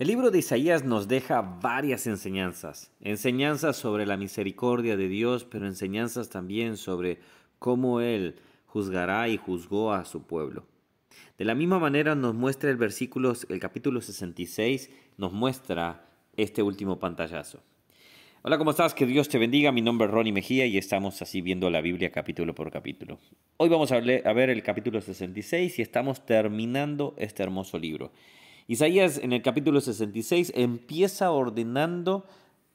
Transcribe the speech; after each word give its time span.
El 0.00 0.06
libro 0.06 0.30
de 0.30 0.38
Isaías 0.38 0.82
nos 0.82 1.08
deja 1.08 1.42
varias 1.42 2.06
enseñanzas, 2.06 2.90
enseñanzas 3.02 3.76
sobre 3.76 4.06
la 4.06 4.16
misericordia 4.16 4.96
de 4.96 5.08
Dios, 5.08 5.44
pero 5.44 5.66
enseñanzas 5.66 6.30
también 6.30 6.78
sobre 6.78 7.18
cómo 7.58 8.00
Él 8.00 8.36
juzgará 8.64 9.28
y 9.28 9.36
juzgó 9.36 9.92
a 9.92 10.06
su 10.06 10.22
pueblo. 10.22 10.64
De 11.36 11.44
la 11.44 11.54
misma 11.54 11.78
manera 11.78 12.14
nos 12.14 12.34
muestra 12.34 12.70
el 12.70 12.78
versículo, 12.78 13.34
el 13.50 13.60
capítulo 13.60 14.00
66, 14.00 14.88
nos 15.18 15.34
muestra 15.34 16.06
este 16.34 16.62
último 16.62 16.98
pantallazo. 16.98 17.62
Hola, 18.40 18.56
¿cómo 18.56 18.70
estás? 18.70 18.94
Que 18.94 19.04
Dios 19.04 19.28
te 19.28 19.36
bendiga. 19.36 19.70
Mi 19.70 19.82
nombre 19.82 20.06
es 20.06 20.14
Ronnie 20.14 20.32
Mejía 20.32 20.64
y 20.64 20.78
estamos 20.78 21.20
así 21.20 21.42
viendo 21.42 21.68
la 21.68 21.82
Biblia 21.82 22.10
capítulo 22.10 22.54
por 22.54 22.70
capítulo. 22.70 23.18
Hoy 23.58 23.68
vamos 23.68 23.92
a 23.92 24.00
ver 24.00 24.48
el 24.48 24.62
capítulo 24.62 25.02
66 25.02 25.78
y 25.78 25.82
estamos 25.82 26.24
terminando 26.24 27.14
este 27.18 27.42
hermoso 27.42 27.78
libro. 27.78 28.12
Isaías 28.70 29.18
en 29.18 29.32
el 29.32 29.42
capítulo 29.42 29.80
66 29.80 30.52
empieza 30.54 31.32
ordenando 31.32 32.24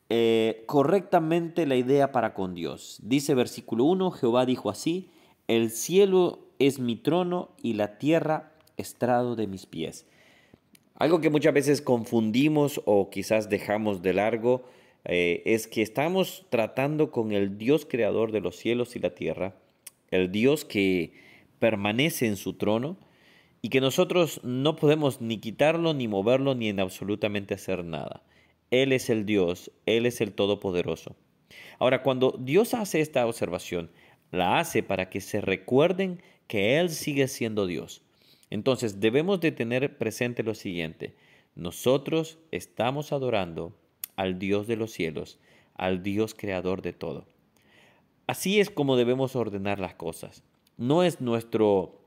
eh, 0.10 0.66
correctamente 0.66 1.66
la 1.66 1.78
idea 1.78 2.12
para 2.12 2.34
con 2.34 2.54
Dios. 2.54 3.00
Dice 3.02 3.34
versículo 3.34 3.86
1, 3.86 4.12
Jehová 4.12 4.46
dijo 4.46 4.70
así, 4.70 5.10
el 5.48 5.72
cielo 5.72 6.50
es 6.60 6.80
mi 6.80 6.98
trono 6.98 7.52
y 7.64 7.76
la 7.76 7.98
tierra 7.98 8.52
estrado 8.76 9.38
de 9.38 9.48
mis 9.48 9.68
pies. 9.68 10.06
Algo 10.96 11.22
que 11.22 11.30
muchas 11.30 11.54
veces 11.54 11.82
confundimos 11.82 12.82
o 12.84 13.10
quizás 13.10 13.50
dejamos 13.50 14.02
de 14.02 14.12
largo 14.12 14.64
eh, 15.06 15.44
es 15.46 15.66
que 15.66 15.82
estamos 15.82 16.46
tratando 16.50 17.10
con 17.10 17.32
el 17.32 17.58
Dios 17.58 17.88
creador 17.90 18.34
de 18.34 18.42
los 18.42 18.58
cielos 18.58 18.98
y 18.98 19.00
la 19.00 19.16
tierra, 19.16 19.56
el 20.12 20.30
Dios 20.30 20.66
que 20.66 21.14
permanece 21.60 22.28
en 22.28 22.36
su 22.36 22.56
trono, 22.56 22.98
y 23.62 23.70
que 23.70 23.82
nosotros 23.82 24.42
no 24.44 24.76
podemos 24.76 25.22
ni 25.22 25.40
quitarlo, 25.40 25.94
ni 25.94 26.08
moverlo, 26.08 26.56
ni 26.56 26.70
en 26.70 26.80
absolutamente 26.80 27.56
hacer 27.56 27.84
nada. 27.84 28.24
Él 28.72 28.92
es 28.92 29.10
el 29.10 29.26
Dios, 29.26 29.72
Él 29.86 30.06
es 30.06 30.22
el 30.22 30.34
Todopoderoso. 30.34 31.16
Ahora, 31.80 32.04
cuando 32.04 32.38
Dios 32.40 32.74
hace 32.74 33.02
esta 33.02 33.26
observación, 33.26 33.90
la 34.32 34.60
hace 34.60 34.84
para 34.84 35.10
que 35.10 35.22
se 35.22 35.42
recuerden 35.42 36.22
que 36.48 36.80
Él 36.80 36.90
sigue 36.90 37.28
siendo 37.28 37.68
Dios. 37.68 38.02
Entonces 38.50 39.00
debemos 39.00 39.42
de 39.42 39.52
tener 39.52 39.98
presente 39.98 40.44
lo 40.44 40.54
siguiente, 40.54 41.16
nosotros 41.56 42.38
estamos 42.52 43.14
adorando 43.14 43.74
al 44.18 44.40
Dios 44.40 44.68
de 44.68 44.76
los 44.76 44.92
cielos, 44.92 45.40
al 45.74 46.04
Dios 46.04 46.36
creador 46.36 46.82
de 46.82 46.92
todo. 46.92 47.26
Así 48.28 48.60
es 48.60 48.70
como 48.70 48.98
debemos 48.98 49.36
ordenar 49.36 49.80
las 49.80 49.96
cosas. 49.96 50.44
No 50.78 51.04
es 51.04 51.22
nuestro 51.22 52.02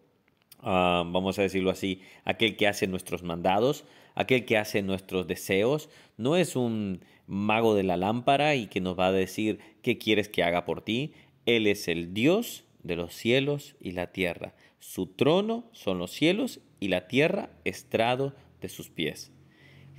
Ah, 0.60 1.04
vamos 1.06 1.38
a 1.38 1.42
decirlo 1.42 1.70
así, 1.70 2.00
aquel 2.24 2.56
que 2.56 2.66
hace 2.66 2.86
nuestros 2.86 3.22
mandados, 3.22 3.84
aquel 4.14 4.44
que 4.44 4.56
hace 4.56 4.82
nuestros 4.82 5.26
deseos, 5.26 5.88
no 6.16 6.36
es 6.36 6.56
un 6.56 7.00
mago 7.26 7.74
de 7.74 7.84
la 7.84 7.96
lámpara 7.96 8.56
y 8.56 8.66
que 8.66 8.80
nos 8.80 8.98
va 8.98 9.08
a 9.08 9.12
decir 9.12 9.60
qué 9.82 9.98
quieres 9.98 10.28
que 10.28 10.42
haga 10.42 10.64
por 10.64 10.82
ti. 10.82 11.12
Él 11.46 11.66
es 11.66 11.88
el 11.88 12.12
Dios 12.12 12.64
de 12.82 12.96
los 12.96 13.14
cielos 13.14 13.76
y 13.80 13.92
la 13.92 14.12
tierra. 14.12 14.54
Su 14.80 15.06
trono 15.06 15.68
son 15.72 15.98
los 15.98 16.10
cielos 16.10 16.60
y 16.80 16.88
la 16.88 17.06
tierra 17.06 17.50
estrado 17.64 18.34
de 18.60 18.68
sus 18.68 18.90
pies. 18.90 19.30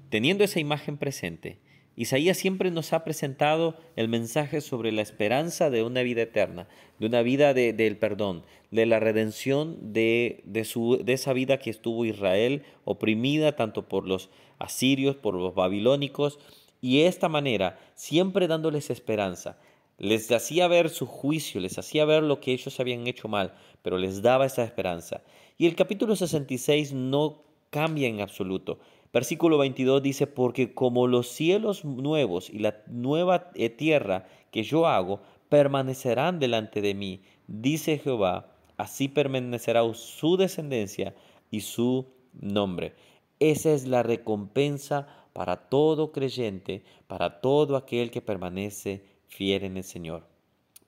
Teniendo 0.09 0.43
esa 0.43 0.59
imagen 0.59 0.97
presente, 0.97 1.59
Isaías 1.99 2.37
siempre 2.37 2.71
nos 2.71 2.93
ha 2.93 3.03
presentado 3.03 3.75
el 3.97 4.07
mensaje 4.07 4.61
sobre 4.61 4.93
la 4.93 5.01
esperanza 5.01 5.69
de 5.69 5.83
una 5.83 6.01
vida 6.01 6.21
eterna, 6.21 6.69
de 6.97 7.07
una 7.07 7.21
vida 7.23 7.53
del 7.53 7.97
perdón, 7.97 8.45
de 8.71 8.85
la 8.85 9.01
redención 9.01 9.91
de, 9.91 10.41
de 10.45 11.13
esa 11.13 11.33
vida 11.33 11.59
que 11.59 11.69
estuvo 11.69 12.05
Israel 12.05 12.63
oprimida 12.85 13.57
tanto 13.57 13.89
por 13.89 14.07
los 14.07 14.29
asirios, 14.59 15.17
por 15.17 15.35
los 15.35 15.53
babilónicos, 15.53 16.39
y 16.79 17.01
de 17.01 17.07
esta 17.07 17.27
manera, 17.27 17.77
siempre 17.95 18.47
dándoles 18.47 18.89
esperanza, 18.89 19.57
les 19.97 20.31
hacía 20.31 20.69
ver 20.69 20.89
su 20.89 21.05
juicio, 21.05 21.59
les 21.59 21.77
hacía 21.77 22.05
ver 22.05 22.23
lo 22.23 22.39
que 22.39 22.53
ellos 22.53 22.79
habían 22.79 23.07
hecho 23.07 23.27
mal, 23.27 23.55
pero 23.81 23.97
les 23.97 24.21
daba 24.21 24.45
esa 24.45 24.63
esperanza. 24.63 25.21
Y 25.57 25.65
el 25.65 25.75
capítulo 25.75 26.15
66 26.15 26.93
no 26.93 27.43
cambia 27.69 28.07
en 28.07 28.21
absoluto. 28.21 28.79
Versículo 29.11 29.57
22 29.57 30.03
dice, 30.03 30.27
porque 30.27 30.73
como 30.73 31.07
los 31.07 31.29
cielos 31.29 31.83
nuevos 31.83 32.49
y 32.49 32.59
la 32.59 32.83
nueva 32.87 33.49
eh, 33.55 33.69
tierra 33.69 34.27
que 34.51 34.63
yo 34.63 34.85
hago 34.87 35.21
permanecerán 35.49 36.39
delante 36.39 36.81
de 36.81 36.93
mí, 36.93 37.21
dice 37.47 37.97
Jehová, 37.97 38.51
así 38.77 39.07
permanecerá 39.07 39.81
su 39.93 40.37
descendencia 40.37 41.15
y 41.49 41.61
su 41.61 42.05
nombre. 42.33 42.93
Esa 43.39 43.71
es 43.73 43.87
la 43.87 44.03
recompensa 44.03 45.07
para 45.33 45.69
todo 45.69 46.11
creyente, 46.11 46.83
para 47.07 47.41
todo 47.41 47.77
aquel 47.77 48.11
que 48.11 48.21
permanece 48.21 49.03
fiel 49.27 49.63
en 49.63 49.77
el 49.77 49.83
Señor. 49.83 50.27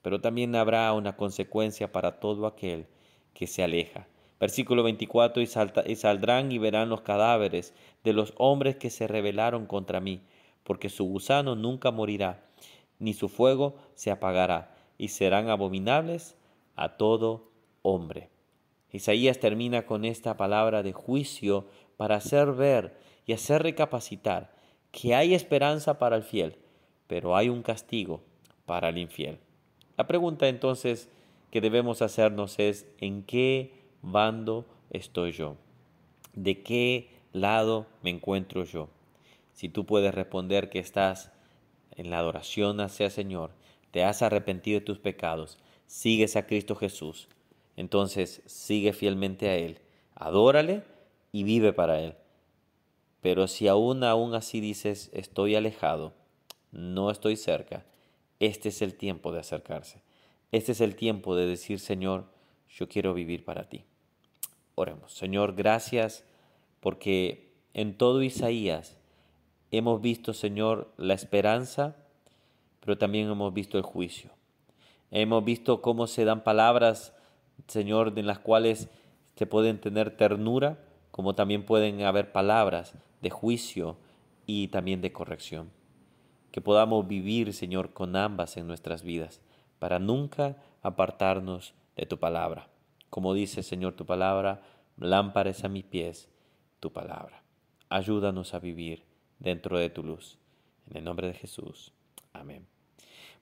Pero 0.02 0.20
también 0.20 0.54
habrá 0.54 0.92
una 0.92 1.16
consecuencia 1.16 1.90
para 1.90 2.20
todo 2.20 2.46
aquel 2.46 2.86
que 3.34 3.46
se 3.46 3.62
aleja. 3.62 4.06
Versículo 4.42 4.82
24, 4.82 5.40
y, 5.40 5.48
y 5.86 5.94
saldrán 5.94 6.50
y 6.50 6.58
verán 6.58 6.88
los 6.88 7.02
cadáveres 7.02 7.74
de 8.02 8.12
los 8.12 8.34
hombres 8.38 8.74
que 8.74 8.90
se 8.90 9.06
rebelaron 9.06 9.66
contra 9.66 10.00
mí, 10.00 10.20
porque 10.64 10.88
su 10.88 11.04
gusano 11.04 11.54
nunca 11.54 11.92
morirá, 11.92 12.42
ni 12.98 13.14
su 13.14 13.28
fuego 13.28 13.76
se 13.94 14.10
apagará, 14.10 14.74
y 14.98 15.08
serán 15.10 15.48
abominables 15.48 16.34
a 16.74 16.96
todo 16.96 17.52
hombre. 17.82 18.30
Isaías 18.90 19.38
termina 19.38 19.86
con 19.86 20.04
esta 20.04 20.36
palabra 20.36 20.82
de 20.82 20.92
juicio 20.92 21.68
para 21.96 22.16
hacer 22.16 22.50
ver 22.50 22.98
y 23.24 23.34
hacer 23.34 23.62
recapacitar 23.62 24.52
que 24.90 25.14
hay 25.14 25.34
esperanza 25.34 26.00
para 26.00 26.16
el 26.16 26.24
fiel, 26.24 26.56
pero 27.06 27.36
hay 27.36 27.48
un 27.48 27.62
castigo 27.62 28.24
para 28.66 28.88
el 28.88 28.98
infiel. 28.98 29.38
La 29.96 30.08
pregunta 30.08 30.48
entonces 30.48 31.08
que 31.52 31.60
debemos 31.60 32.02
hacernos 32.02 32.58
es 32.58 32.88
¿en 32.98 33.22
qué 33.22 33.81
bando 34.02 34.66
estoy 34.90 35.32
yo? 35.32 35.56
¿De 36.34 36.62
qué 36.62 37.10
lado 37.32 37.86
me 38.02 38.10
encuentro 38.10 38.64
yo? 38.64 38.88
Si 39.52 39.68
tú 39.68 39.86
puedes 39.86 40.14
responder 40.14 40.68
que 40.68 40.78
estás 40.78 41.32
en 41.96 42.10
la 42.10 42.18
adoración 42.18 42.80
hacia 42.80 43.06
el 43.06 43.12
Señor, 43.12 43.50
te 43.90 44.04
has 44.04 44.22
arrepentido 44.22 44.80
de 44.80 44.86
tus 44.86 44.98
pecados, 44.98 45.58
sigues 45.86 46.36
a 46.36 46.46
Cristo 46.46 46.74
Jesús, 46.74 47.28
entonces 47.76 48.42
sigue 48.46 48.92
fielmente 48.92 49.48
a 49.48 49.56
Él, 49.56 49.78
adórale 50.14 50.82
y 51.30 51.44
vive 51.44 51.72
para 51.72 52.00
Él. 52.00 52.14
Pero 53.20 53.46
si 53.46 53.68
aún 53.68 54.02
aún 54.02 54.34
así 54.34 54.60
dices, 54.60 55.10
estoy 55.12 55.54
alejado, 55.54 56.12
no 56.72 57.10
estoy 57.10 57.36
cerca, 57.36 57.84
este 58.40 58.70
es 58.70 58.82
el 58.82 58.94
tiempo 58.94 59.30
de 59.30 59.38
acercarse. 59.38 60.02
Este 60.50 60.72
es 60.72 60.80
el 60.80 60.96
tiempo 60.96 61.36
de 61.36 61.46
decir, 61.46 61.78
Señor, 61.78 62.24
yo 62.68 62.88
quiero 62.88 63.14
vivir 63.14 63.44
para 63.44 63.68
ti. 63.68 63.84
Oremos. 64.74 65.12
Señor, 65.12 65.54
gracias 65.54 66.24
porque 66.80 67.52
en 67.74 67.96
todo 67.96 68.22
Isaías 68.22 68.96
hemos 69.70 70.00
visto, 70.00 70.34
Señor, 70.34 70.92
la 70.96 71.14
esperanza, 71.14 71.96
pero 72.80 72.98
también 72.98 73.30
hemos 73.30 73.52
visto 73.52 73.78
el 73.78 73.84
juicio. 73.84 74.30
Hemos 75.10 75.44
visto 75.44 75.82
cómo 75.82 76.06
se 76.06 76.24
dan 76.24 76.42
palabras, 76.42 77.14
Señor, 77.68 78.14
en 78.16 78.26
las 78.26 78.38
cuales 78.38 78.88
se 79.36 79.46
pueden 79.46 79.80
tener 79.80 80.16
ternura, 80.16 80.78
como 81.10 81.34
también 81.34 81.64
pueden 81.64 82.02
haber 82.02 82.32
palabras 82.32 82.94
de 83.20 83.30
juicio 83.30 83.96
y 84.46 84.68
también 84.68 85.00
de 85.00 85.12
corrección. 85.12 85.70
Que 86.50 86.60
podamos 86.60 87.06
vivir, 87.06 87.52
Señor, 87.52 87.92
con 87.92 88.16
ambas 88.16 88.56
en 88.56 88.66
nuestras 88.66 89.02
vidas, 89.02 89.40
para 89.78 89.98
nunca 89.98 90.56
apartarnos 90.82 91.74
de 91.96 92.06
tu 92.06 92.18
palabra. 92.18 92.71
Como 93.12 93.34
dice, 93.34 93.62
Señor, 93.62 93.92
tu 93.92 94.06
palabra, 94.06 94.62
lámparas 94.96 95.64
a 95.64 95.68
mis 95.68 95.84
pies, 95.84 96.30
tu 96.80 96.94
palabra. 96.94 97.42
Ayúdanos 97.90 98.54
a 98.54 98.58
vivir 98.58 99.02
dentro 99.38 99.78
de 99.78 99.90
tu 99.90 100.02
luz. 100.02 100.38
En 100.88 100.96
el 100.96 101.04
nombre 101.04 101.26
de 101.26 101.34
Jesús. 101.34 101.92
Amén. 102.32 102.66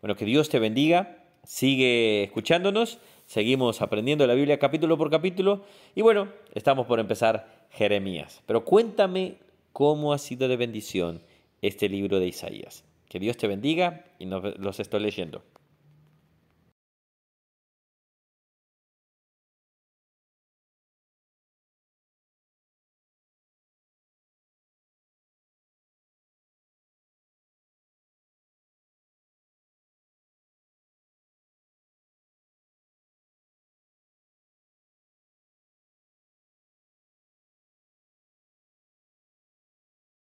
Bueno, 0.00 0.17
que 0.17 0.25
Dios 0.25 0.49
te 0.49 0.58
bendiga. 0.58 1.22
Sigue 1.44 2.25
escuchándonos. 2.25 2.99
Seguimos 3.26 3.81
aprendiendo 3.81 4.26
la 4.26 4.34
Biblia 4.34 4.58
capítulo 4.58 4.99
por 4.99 5.08
capítulo. 5.08 5.62
Y 5.94 6.02
bueno, 6.02 6.32
estamos 6.52 6.88
por 6.88 6.99
empezar 6.99 7.69
Jeremías. 7.70 8.43
Pero 8.46 8.64
cuéntame 8.64 9.37
cómo 9.73 10.12
ha 10.12 10.19
sido 10.19 10.49
de 10.49 10.56
bendición 10.56 11.23
este 11.62 11.88
libro 11.88 12.19
de 12.19 12.26
Isaías. 12.26 12.82
Que 13.08 13.20
Dios 13.20 13.37
te 13.37 13.46
bendiga 13.46 14.05
y 14.19 14.26
nos 14.26 14.58
los 14.58 14.81
estoy 14.81 14.99
leyendo. 14.99 15.44